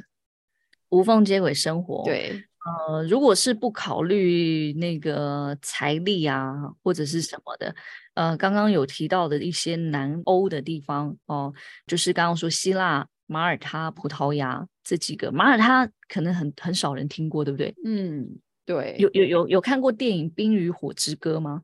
[0.90, 2.44] 无缝接轨生活，对，
[2.90, 7.74] 呃，如果是不考虑那个财力啊，或者是什么的，
[8.20, 11.54] 呃，刚刚有提到的一些南欧的地方哦，呃，
[11.86, 17.74] 就是刚刚说希腊、马耳他、葡萄牙这几个，马耳他可能很很少人听过，对不对？
[17.84, 18.28] 嗯。
[18.66, 21.62] 对，有有有有看过电影《冰与火之歌》吗？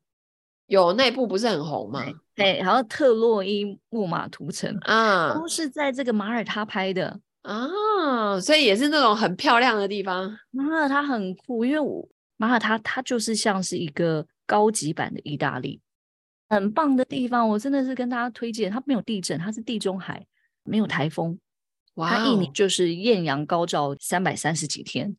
[0.66, 2.02] 有，那部不是很红吗？
[2.34, 10.36] 对，然后特洛伊木马屠城 啊，都是在这个马耳他拍的啊，所以也是那种很漂亮的地方。
[10.50, 15.80] 马耳他很酷，因为我马耳他它就是像是一个高级版的意大利，
[16.48, 17.48] 很棒的地方。
[17.48, 20.26] 我真的是跟大家推荐，它没有地震，它是地中海，
[20.64, 21.38] 没有台风，
[21.94, 25.16] 哇，它一年就是艳阳高照三百三十几天。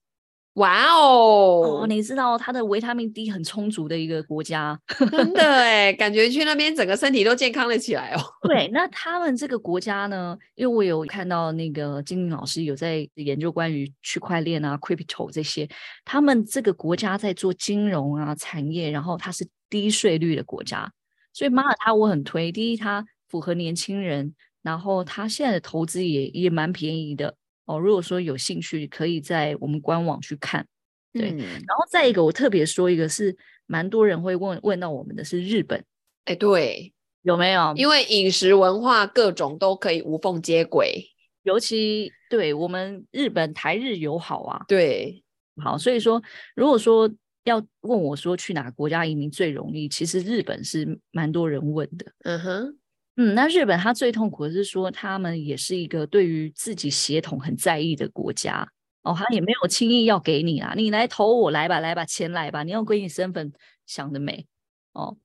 [0.53, 1.81] 哇哦！
[1.81, 4.75] 哦，你知道它的维他命 D 很充足的一个国家，
[5.11, 8.19] 真的哎，感觉去那边整个身体都健康了起来哦。
[8.49, 10.35] 对，那他们这个国家呢？
[10.55, 15.69] 因为我有看到那个金玲老师有在研究关于区块链啊、crypto 这些，
[16.03, 20.91] 他们这个国家在做金融啊产业，然后它是低税率的国家，
[21.37, 22.51] 所以马耳他我很推。
[22.51, 27.35] 第一，它符合年轻人，然后它现在的投资也也蛮便宜的。
[27.65, 30.65] 哦，如果说有兴趣，可以在我们官网去看。
[31.13, 35.85] 对，嗯、然后再一个，我特别说一个，是蛮多人会问问到我们的是日本。
[36.25, 37.71] 哎，对，有没有？
[37.75, 41.05] 因为饮食文化各种都可以无缝接轨，
[41.43, 44.65] 尤其对我们日本台日友好啊。
[44.67, 45.23] 对，
[45.63, 46.19] 好，所以说，
[46.55, 47.07] 如果说
[47.47, 52.05] 要问我说去哪个国家移民最容易，其实日本是蛮多人问的。
[52.23, 52.77] 嗯哼。
[53.19, 63.51] 嗯，那日本他最痛苦的是说，他们也是一个对于自己血统很在意的国家哦，他也没有轻易要给你啊，你来投我来吧，来吧，钱来吧，你要归你身份
[63.87, 64.45] 想得美
[64.93, 65.17] 哦。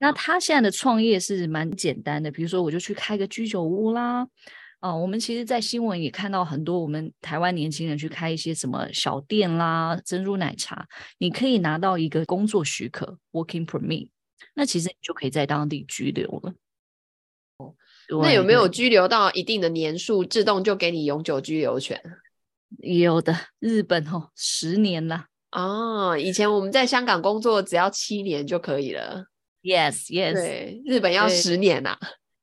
[0.00, 4.26] 那他现在的创业是蛮简单的，比如说我就去开个居酒屋啦，
[4.80, 10.86] 哦，我们其实，在新闻也看到很多我们台湾年轻人去开一些什么小店啦，珍珠奶茶，
[11.18, 14.08] 你可以拿到一个工作许可 （working permit），
[14.54, 16.54] 那其实你就可以在当地居留了。
[18.22, 22.00] 那有没有居留到一定的年数，自动就给你永久居留权？
[22.78, 26.16] 有的，日本哦，十年了哦。
[26.16, 29.26] 以前我们在香港工作，只要七年就可以了。
[29.62, 31.98] Yes，Yes，yes, 对，日本要十年呐、啊。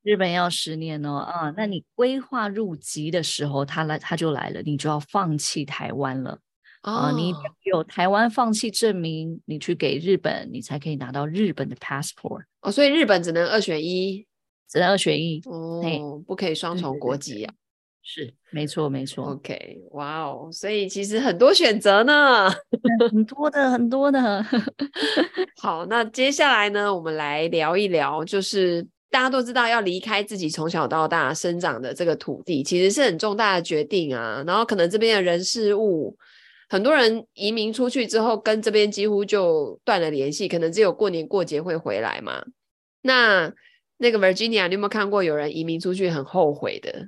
[0.06, 6.39] 日本要十年哦，啊，那你规划入籍的时候，他来他就来了，你就要放弃台湾了、
[6.84, 7.12] 哦、啊。
[7.18, 12.44] 你有台湾放弃证明，你去给日本，你才可以拿到日本的 passport。
[12.62, 14.26] 哦，所以日本只能二选一。
[14.68, 17.54] 只能二选一哦，不可以双重国籍啊。
[18.02, 19.26] 是，没错，没错。
[19.32, 22.50] OK，哇哦，所以其实很多选择呢，
[23.12, 24.44] 很多的，很多的。
[25.62, 34.44] 好，那接下来呢，我们来聊一聊，就是大家都知道要离开自己从小到大生长的这个土地，其实是很重大的决定啊。
[34.46, 36.18] 然后可能这边的人事物，
[36.68, 42.44] 很多人移民出去之后，跟这边几乎就断了联系，可能只有过年过节会回来嘛。
[43.02, 43.52] 那
[43.98, 47.08] 那个 Virginia，你有没有看过有人移民出去很后悔的？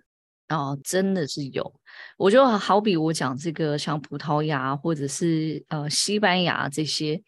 [0.50, 1.74] 哦，真的是有。
[2.18, 7.22] 我就好比我讲这个，像葡萄牙或者是呃西班牙这些，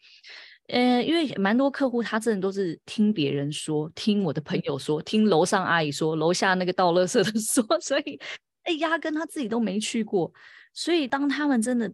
[0.70, 8.20] 呃，因为蛮多客户他真的都是听别人说，听我的朋友说，听楼上阿姨说，楼下那个倒垃圾的说， 所以
[8.62, 10.32] 哎，压根他自己都没去过。
[10.72, 11.92] 所以当他们真的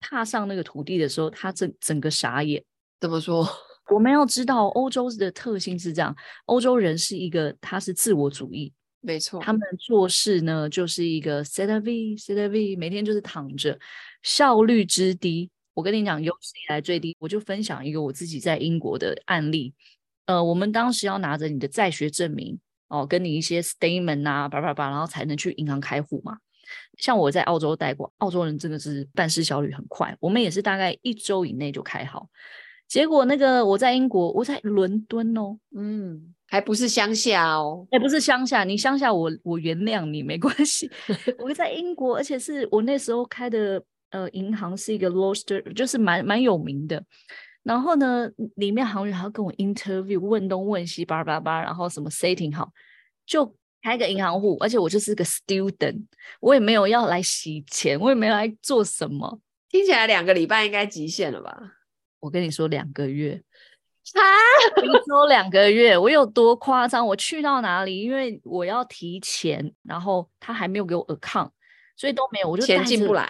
[0.00, 2.62] 踏上那个土地的时候，他整整个傻眼。
[3.00, 3.48] 怎么说？
[3.90, 6.14] 我们要知道，欧洲的特性是这样，
[6.44, 8.70] 欧洲人是一个他是自我主义。
[9.00, 13.78] 没错，他们做事呢，就是一个 c'est la vie, c'est la vie，每天就是躺着，
[14.22, 15.48] 效率之低。
[15.78, 17.16] 我跟你讲，有史以来最低。
[17.20, 19.72] 我就分享一个我自己在英国的案例。
[20.26, 26.38] 呃，我们当时要拿着你的在学证明哦，跟你一些 statement 啊，叭叭叭，然后才能去银行开户嘛。
[26.96, 32.28] 像我在澳洲待过，澳洲人真的是办事效率很快，我们也是大概一周以内就开好。
[32.88, 40.90] 结果那个我在英国，我在伦敦哦，嗯，还不是乡下哦，也不是乡下，你乡下我我原谅你没关系。
[41.38, 47.04] 我在英国，而且是我那时候开的呃银行是一个 Gloucester，就是蛮蛮有名的。
[47.62, 52.70] 然后呢，里面行员还要跟我 interview，问东问西，叭叭叭，然后什么 setting 好，
[53.26, 56.04] 就开个银行户，而且我就是个 student，
[56.40, 59.40] 我也没有要来洗钱，我也没有来做什么。
[59.68, 61.56] 听起来两个礼拜应该极限了吧？
[62.20, 63.42] 我跟你说，两个月
[64.14, 64.22] 啊，
[64.80, 67.06] 听说两个月，我有多夸张？
[67.06, 71.50] 我去到哪里，因为我要提钱，然后他还没有给我 account，
[71.98, 73.28] 所以都没有，我就带着现金，钱进不来，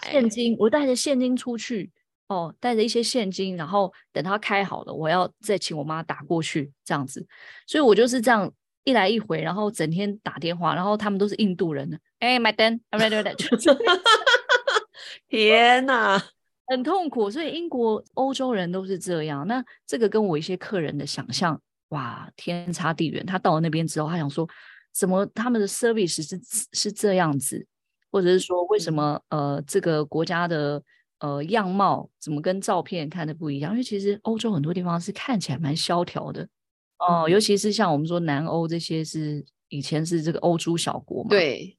[0.59, 1.91] 我带着现金出去，
[2.29, 7.27] 哦，带着一些现金，然后等他开好了，我要再请我妈打过去，这样子，
[7.67, 8.53] 所以我就是这样
[8.85, 13.25] 一来一回，然后整天打电话，然后他们都是印度人呢，哎，my dad，I'm ready
[15.29, 16.23] 天哪！
[16.71, 19.47] 很痛苦，所以英国、欧洲人都是这样。
[19.47, 23.25] 那这个跟我一些客人的想象，哇，天差地远。
[23.25, 24.47] 他到了那边之后，他想说，
[24.93, 26.39] 怎么他们的 service 是
[26.75, 27.67] 是这样子，
[28.11, 30.83] 或者是说，为什么呃这个国家的
[31.21, 33.73] 呃样貌怎么跟照片看的不一样？
[33.73, 36.43] 因为其实欧洲很多地方是看起来蛮萧条的
[36.99, 41.75] 哦、呃，尤其是像我们说南欧这些是以前是这个欧洲小国嘛，对。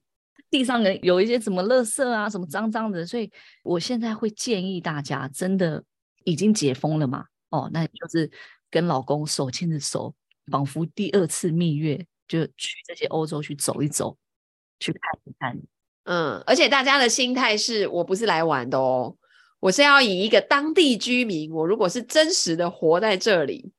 [0.48, 3.30] 地上有一些什么垃圾啊，什么脏脏的，所以
[3.62, 5.80] 我现在会建议大家，真的
[6.24, 7.24] 已经解封了嘛？
[7.50, 8.28] 哦，那就是
[8.68, 10.12] 跟老公手牵着手，
[10.50, 14.18] 仿佛第二次蜜月，就去这些欧洲去走一走，
[14.80, 15.56] 去看一看。
[16.04, 19.14] 嗯，而且大家的心态是我不是来玩的哦，
[19.60, 23.72] 我是要以一个当地居民，我如果是真实的活在这里。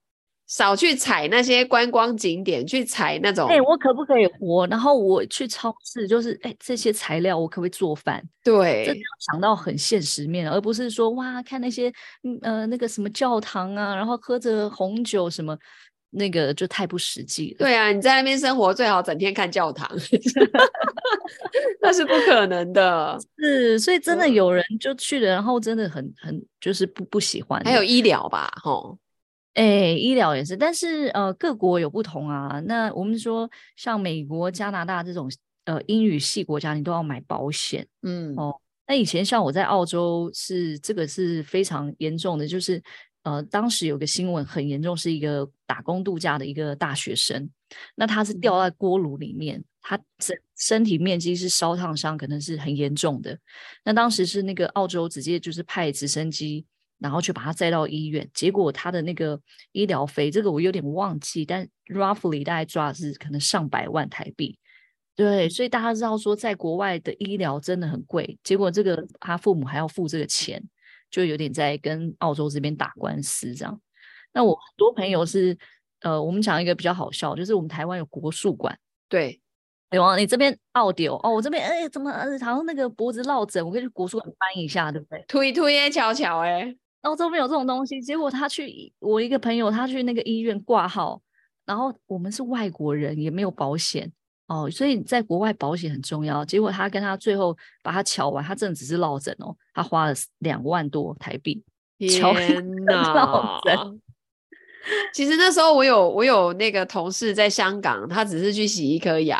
[0.48, 3.48] 少去踩那些观光景点，去踩那种。
[3.48, 4.68] 哎、欸，我可不可以活？
[4.68, 8.22] 然后我去超市，就是哎、欸，这些材料我可不可以做饭？
[8.44, 8.94] 对，这
[9.32, 11.90] 想到很现实面，而不是说哇，看那些
[12.42, 15.58] 呃那个什么教堂啊，然后喝着红酒什么，
[16.12, 17.58] 那个就太不实际了。
[17.60, 19.90] 对啊，你在那边生活最好整天看教堂，
[21.82, 23.18] 那是不可能的。
[23.38, 27.62] 是，所以真的有人就去了，然后真的很很就是不不喜欢。
[27.64, 28.98] 还有医疗吧，吼。
[29.54, 32.62] 哎、欸，医疗也是，但是呃，各国有不同啊。
[32.66, 35.30] 那我们说，像美国、加拿大这种
[35.66, 37.86] 呃英语系国家，你都要买保险。
[38.04, 38.56] 嗯，哦，
[38.88, 42.82] 那以前像我在澳洲是这个是非常严重的，就是
[43.24, 47.50] 呃，当时有个新闻很严重，是一个打工度假的一个大学生，
[47.96, 53.38] 那他是掉在锅炉里面，他身身体面积是烧烫伤，可能是很严重的。
[53.84, 56.66] 那当时是那个澳洲直接就是派直升机。
[57.02, 64.56] 然后去把他载到医院，结果他的那个医疗费，这个我有点忘记，但 roughly 大概抓的是可能上百万台币。
[65.16, 70.64] 对，所以大家知道说，在国外的医疗真的很贵，结果这个他父母还要付这个钱，
[71.12, 73.80] 就有点在跟澳洲这边打官司这样。
[74.34, 75.56] 那我很多朋友是，
[76.00, 78.76] 呃，我们讲一个比较好笑，就是我们台湾有国术馆，
[79.10, 79.40] 对，
[79.92, 85.24] 有啊，你这边澳丢哦，我这边哎，怎么好像那个脖子落枕，我可以去国术馆翻一下，对不对？
[85.28, 86.76] 推推耶，瞧瞧哎。
[87.02, 91.20] 澳洲没有这种东西，结果他去，我一个朋友他去那个医院挂号，
[91.66, 94.12] 然后我们是外国人，也没有保险
[94.52, 96.44] 哦，所以在国外保险很重要。
[96.44, 101.64] 结果他跟他最后把他瞧完，他真的只是落枕哦，他花了两万多台币，
[101.98, 102.22] 天
[102.84, 104.02] 哪，落枕，
[105.14, 109.40] 其实那时候我有我有那个同事在香港，他只是去洗一颗牙，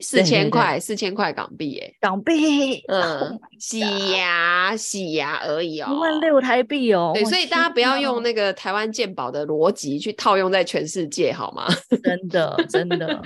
[0.00, 3.80] 四千块四千块港币耶，港币，嗯，oh、洗
[4.12, 7.12] 牙洗牙而已哦，一万六台币哦。
[7.14, 11.66] 对，所以大家不要用那个台湾鉴宝的逻辑去套用在全世界，好吗？
[12.04, 13.22] 真的真的。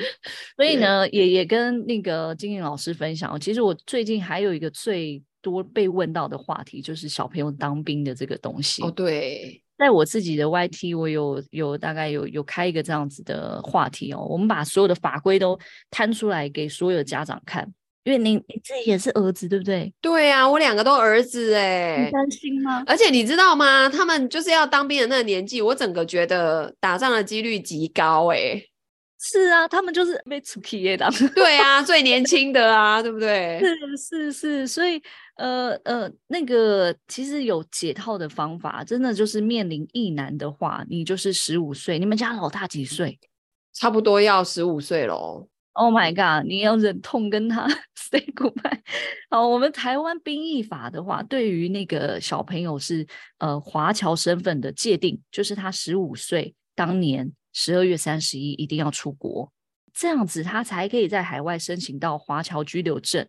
[0.57, 8.83] 所以呢，也也跟那个金玲老师分享，其实我最近还有一个最多被问到的话题，就是小朋友当兵的这个东西。
[8.83, 9.61] 哦，对。
[9.83, 15.59] 在我自己的 YT，我有有大概有有开一个这样子的话题哦，我们把所有的法规都
[15.91, 17.69] 摊出来给所有家长看，
[18.05, 19.93] 因为你你自己也是儿子，对不对？
[20.01, 22.85] 对啊，我两个都儿子哎，你担心吗？
[22.87, 23.89] 而且你知道吗？
[23.89, 28.63] 他们就是要当兵的那个年纪，我整个觉得打仗的几率极高哎。
[29.25, 33.61] 是啊，他们就是被出去的，对啊，最 年轻的啊，对不对？
[33.61, 35.01] 是是是，所以
[35.37, 43.19] 呃呃，那个其实有解套的方法，真的就是面临一男的话，你就是十五岁，你们家老大几岁？
[43.73, 45.49] 差不多要十五岁喽。
[45.73, 47.67] Oh my god，你要忍痛跟他
[47.97, 48.81] say goodbye。
[49.31, 53.07] 好，我们台湾兵役法的话，对于那个小朋友是
[53.39, 57.33] 呃华侨身份的界定，就是他十五岁当年。
[57.55, 59.53] 十二月三十一一定要出国，
[59.93, 63.29] 这样子他才可以在海外申请到华侨居留证。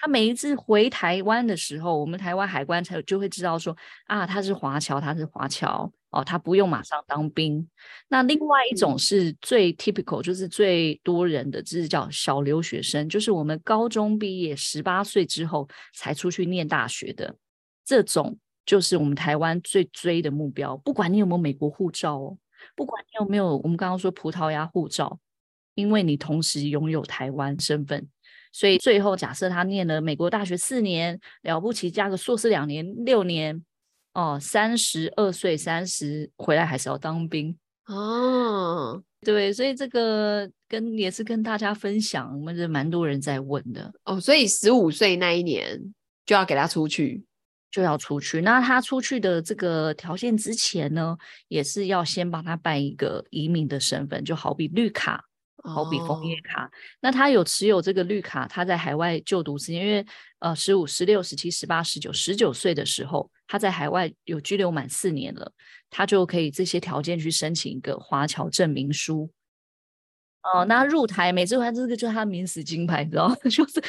[0.00, 3.76] 他每一次回台湾的时候，我们台湾海关才就会知道说
[4.06, 7.68] 啊，他是华侨，他是华侨哦，他不用马上当兵。
[8.08, 17.36] 那另外一种是最 typical，就是最多人的，就是叫小留学生，就是我们高中毕业十八岁之后才出去念大学的
[17.84, 20.76] 这种，就是我们台湾最追的目标。
[20.78, 22.38] 不管你有没有美国护照哦。
[22.76, 25.18] 不管你有没有，我们刚刚说葡萄牙护照，
[25.74, 28.06] 因为你同时拥有台湾身份，
[28.52, 33.62] 所以最后假设他念了美国大学四年，了不起加个硕士两年，六年，
[34.14, 37.56] 哦，三十二岁三十回来还是要当兵。
[37.86, 43.92] 哦，对，所以这个跟也是跟大家分享，我们是蛮多人在问的。
[44.04, 45.80] 哦，所以十五岁那一年
[46.26, 47.24] 就要给他出去。
[47.72, 55.24] 就要出去，那他出去的这个条件之前呢，也是要先帮他办一个移民的身份，就好比绿卡，
[55.62, 56.62] 好比枫叶卡。
[56.62, 56.70] Oh.
[57.00, 60.06] 那他有持有这个绿卡，他在海外就读时间，因为
[60.38, 65.52] 呃十五、十六、十七、十八、十九、十九岁的时候，他在海外有居留满四年了，
[65.90, 69.30] 他就可以这些条件去申请一个华侨证明书。
[70.42, 73.36] 哦、呃，那入台，每次他这个就是他免死金牌，你知道吗？
[73.50, 73.82] 就是。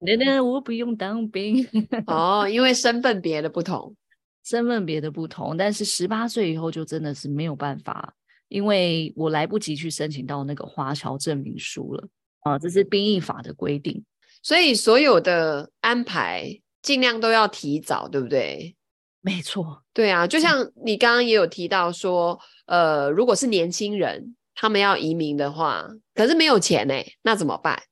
[0.00, 1.66] 那那我不用当兵
[2.06, 3.96] 哦，因为身份别的不同，
[4.44, 8.12] 身份别的不同，但是十八岁以后就真的是没有办法，
[8.54, 12.08] 因为我来不及去申请到那个华侨证明书了
[12.42, 14.04] 啊，这是兵役法的规定，
[14.44, 18.76] 所以所有的安排尽量都要提早，对不对？
[19.20, 27.82] 没错，对啊，就像你刚刚也有提到说，呃，如果是年轻人他们要移民的话，可是没有钱呢，那怎么办？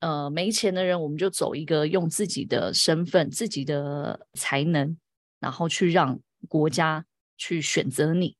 [0.00, 4.96] 呃，没钱的人，我们就走一个用自己的身份、自己的才能，
[5.38, 7.04] 然后去让国家
[7.36, 8.34] 去选择你。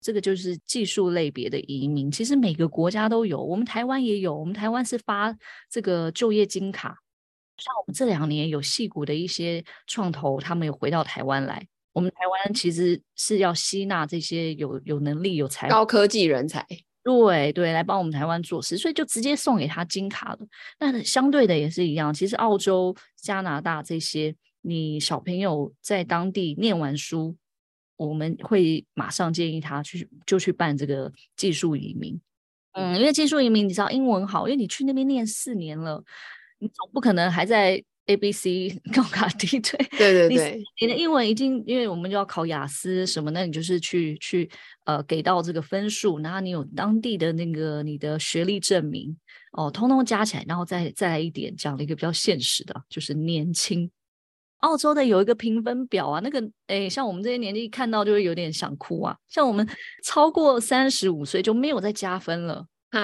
[0.00, 2.10] 这个就是技术类别的移民。
[2.10, 4.36] 其实每个国家都有，我们台湾也有。
[4.36, 5.36] 我们台湾是发
[5.70, 6.96] 这个就业金卡，
[7.56, 11.66] 像我们这两年有戏股的一些创投，他们有回到台湾来。
[11.92, 16.64] 我们台湾其实是要吸纳这些有有能力、有才高科技人才。
[17.02, 20.38] 对对，来帮我们台湾做事，所以就直接送给他金卡了。
[20.78, 27.34] 那相对的也是一样，其实澳洲、加拿大这些，你小朋友在当地念完书，
[28.08, 32.20] 我们会马上建议他去就去办这个技术移民。
[32.72, 36.02] 嗯，因为技术移民你知道英文好，因为你去那边念四年了，
[36.58, 37.82] 你总不可能还在。
[38.06, 44.50] A B C 高卡低，对对对对，你的英文已经，因为我们就要考雅思什么，那你就是去去
[44.84, 49.16] 呃给到这个分数，然后你有当地的那个你的学历证明
[49.52, 53.88] 哦，通通加起来，然后再再来一点，讲了一个比较现实的，就是年轻。
[54.60, 59.66] 澳洲的有一个评分表啊，那个哎，像我们这些年纪看到就会有点想哭啊，像我们
[60.04, 62.66] 超过三十五岁就没有再加分了。
[62.90, 63.00] 啊，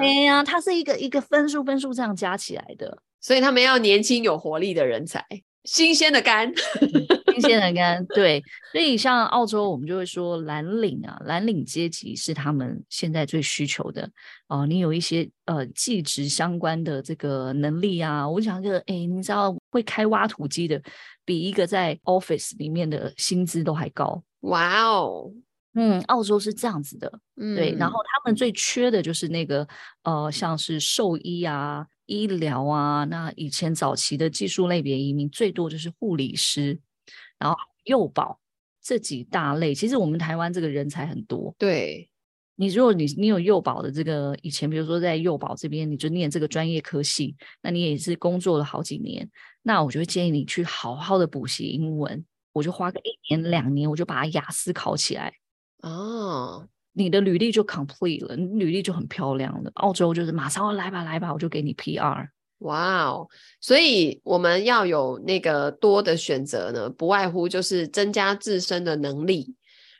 [0.00, 0.22] 哎。
[0.22, 2.98] 呀，它是一个一个分数分数这样加起来的。
[3.20, 5.24] 所以他们要年轻有活力的人才，
[5.64, 6.52] 新鲜的肝，
[7.40, 8.04] 新鲜的干。
[8.06, 14.02] 对，所以像澳洲，我们就会说蓝领啊，蓝领阶级是他们现在最需求的
[14.48, 14.66] 哦、呃。
[14.66, 20.82] 你有一些呃技职相关的这个能力啊，我想这个，哎，你知道会开挖土机的，
[21.24, 24.22] 比一个在 office 里面的薪资都还高。
[24.40, 25.30] 哇哦，
[25.74, 27.74] 嗯，澳洲是这样子的，嗯，对。
[27.78, 29.66] 然后他们最缺的就是那个
[30.02, 31.86] 呃，像是兽医啊。
[32.08, 36.80] 医疗啊，那以前早期的技术类别移民最多就是护理师，
[37.38, 38.38] 然后幼保
[38.82, 41.54] 这几大类，其实我们台湾这个人才很多。
[41.58, 42.10] 对，
[42.56, 49.28] 你如果你你有幼保的这个以前，比如说在幼保这边，你就念这个专业科系，那你也是工作了好几年，
[49.62, 55.32] 那我就会建议你去好好的补习英文，我就花个一年两年，我就把雅思考起来。
[55.82, 56.68] 哦。
[56.94, 59.70] 你的履历就 complete 了，你履历就很漂亮了。
[59.74, 62.28] 澳洲就是马上来吧，来吧，我就给你 PR。
[62.58, 63.28] 哇哦！
[63.60, 69.54] 所以我们要有那个多的选择呢，不外乎就是增加自身的能力，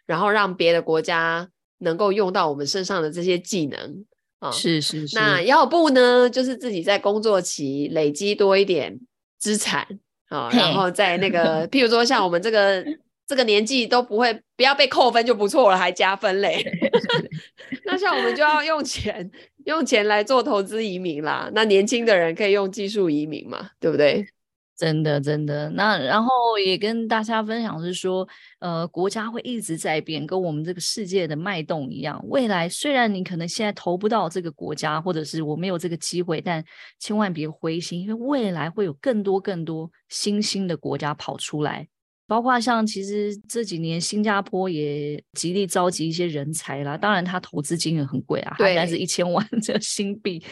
[0.07, 1.49] 然后让别的国家
[1.79, 4.05] 能够用到我们身上的这些技能
[4.41, 4.51] 啊。
[4.51, 5.17] 是是是。
[5.17, 8.99] 那要不呢，就是自己在工作期累积多一点
[9.39, 9.87] 资产
[10.29, 12.85] 啊，然后在那个，譬如说像我们这个。
[13.29, 16.65] 这个年纪都不会，不要被扣分就不错了，还加分嘞。
[17.85, 19.31] 那像我们就要用钱，
[19.69, 21.51] 用钱来做投资移民啦。
[21.53, 24.27] 那年轻的人可以用技术移民嘛，对不对？
[24.75, 25.69] 真的，真的。
[25.71, 28.27] 那然后也跟大家分享是说，
[28.61, 32.19] 呃，国家会一直在变，跟我们这个世界的脉动一样。
[32.29, 36.65] 未来虽然你可能现在投不到这个国家，或者是我没有这个机会，但
[36.99, 41.89] 千万别灰心，因为未来会有更多更多新兴的国家跑出来。
[42.29, 50.45] 包括像其实这几年新加坡也极力召集一些人才啦，当然他投资金额很贵啊，对，大概是一千万这 新币，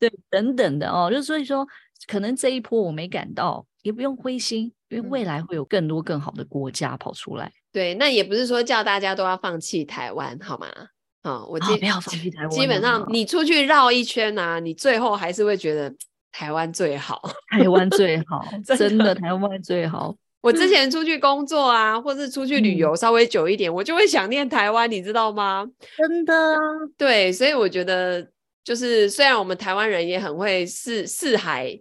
[0.00, 1.64] 对，等等的哦，就所以说
[2.08, 7.52] 可能这一波我没赶到，也不用灰心，因为未来会有更多更好的国家跑出来。
[7.72, 10.66] 对，那也不是说叫大家都要放弃台湾，好吗？
[11.22, 15.94] 啊，我基、哦、不要放弃台湾，基本上你出去绕一圈啊，你最后还是会觉得
[16.32, 17.22] 台湾最好，
[17.52, 18.44] 台湾最好，
[18.76, 20.16] 真的台湾最好。
[20.42, 25.68] 我之前出去工作啊，或是出去旅游稍微久一点，嗯、我就会想念台湾，你知道吗？
[25.98, 26.58] 真的啊，
[26.96, 28.26] 对，所以我觉得
[28.64, 31.78] 就是虽然我们台湾人也很会四四海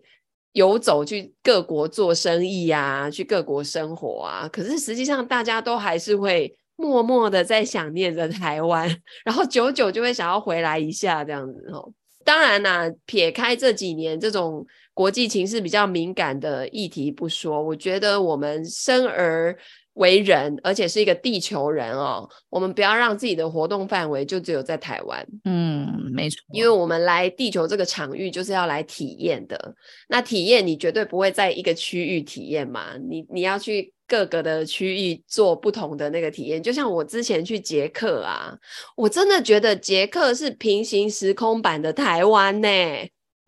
[0.51, 8.93] 游走，去各国做生意啊，去各国生活啊，可是实际上大家都还是会默默的在想念着台湾，
[9.23, 11.93] 然后久久就会想要回来一下这样子哦。
[12.25, 14.65] 当然啦、啊，撇开这几年这种。
[14.99, 19.57] 国际情势比较敏感的议题不说，我觉得我们生而
[19.93, 25.25] 为人，而且是一个地球人哦，我们不要让自己的活动范围就只有在台湾。
[25.45, 29.73] 嗯，没错，因为我们来地球这个场域就是要来体验的。
[30.09, 36.61] 那体验你绝对不会在一个区域体验嘛，你你要去各个的区域做不同的那个体验。
[36.61, 38.53] 就像我之前去捷克啊，
[38.97, 42.67] 我真的觉得捷克是平行时空版的台湾呢。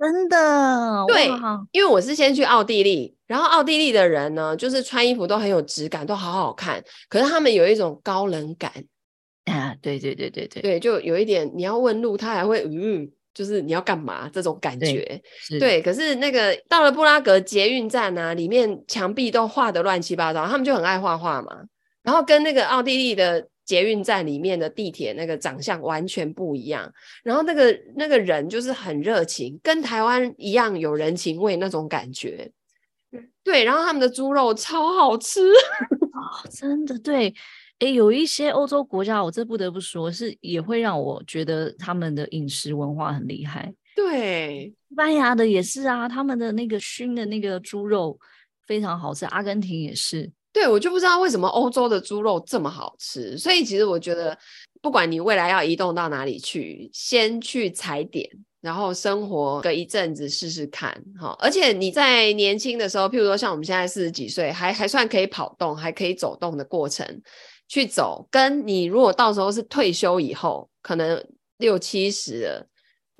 [0.01, 1.29] 真的对，
[1.71, 6.83] 因为我是先去奥地利，然后奥地利的人呢，就是穿衣服都很有质感，都好好看。
[7.07, 8.71] 可是他们有一种高冷感
[9.45, 15.21] 啊，对对对对对，对，就有一点你要问路，他还会嗯，就是你要干嘛这种感觉。
[15.47, 21.55] 对，对，可是那个到了布拉格捷运站啊，里面墙壁都画的乱七八糟，他们就很爱画画嘛。
[22.01, 23.47] 然后跟那个奥地利的。
[23.71, 26.91] 捷运站里面的地铁那个长相完全不一样，
[27.23, 32.51] 然后那个那个人就是很热情，跟台湾一样有人情味那种感觉。
[33.45, 36.19] 对，然后他们的猪肉超好吃，哦、
[36.51, 37.33] 真的对。
[37.79, 43.73] 诶，有一些欧洲国家，我这不得不说是也会让我觉得他们的饮食文化很厉害。
[43.95, 48.19] 对，西班牙的也是啊，他们的那个熏的那个猪肉
[48.67, 50.29] 非常好吃，阿根廷也是。
[50.53, 54.37] 对，我就不知道为什么欧洲的猪肉这么好吃，所以其实我觉得，
[54.81, 58.29] 不管你未来要移动到哪里去，先去踩点，
[58.59, 61.35] 然后生活个一阵子试试看，哈。
[61.39, 67.21] 而且你在年轻的时候，譬如说像我们现在四十几岁，还还算可以跑动，还可以走动的过程
[67.67, 71.23] 去走，跟你如果到时候是退休以后，可能
[71.57, 72.67] 六七十。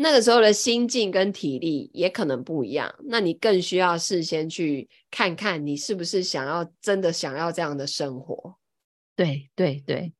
[0.02, 8.58] 那个时候的心境跟体力也可能不一样，那你更需要事先去看看你是不是想要真的想要这样的生活。
[9.16, 10.12] 对对对，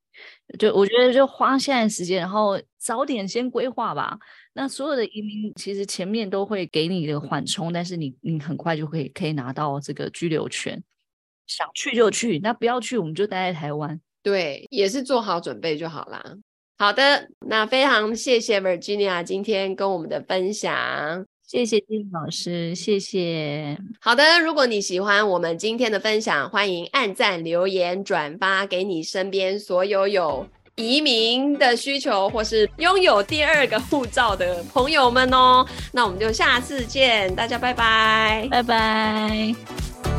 [0.60, 4.20] 就我觉得就花现在时间，然后早点先规划吧。
[4.54, 10.84] 那所有的移民其实前面都会给你的缓冲，但是你你很快就可以可以拿到这个居留权，
[11.48, 14.00] 想去就去，那不要去我们就待在台湾。
[14.22, 16.38] 对，也是做好准备就好啦。
[16.82, 23.78] 好的，那非常谢谢 Virginia 今天跟我们的分享，谢谢金老师，谢谢。
[24.00, 35.64] 好的，如果你喜欢我们今天的分享，欢迎按赞、留言、转发给你身边所有有移民的需求或是拥有第二个护照的朋友们哦。
[35.94, 40.11] 那我们就下次见，大家拜拜，拜拜。